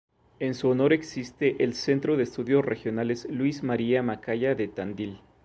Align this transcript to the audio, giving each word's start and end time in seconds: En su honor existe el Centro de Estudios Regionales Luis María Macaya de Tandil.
En 0.39 0.55
su 0.55 0.67
honor 0.69 0.93
existe 0.93 1.63
el 1.63 1.75
Centro 1.75 2.17
de 2.17 2.23
Estudios 2.23 2.65
Regionales 2.65 3.27
Luis 3.29 3.61
María 3.61 4.01
Macaya 4.01 4.55
de 4.55 4.67
Tandil. 4.67 5.21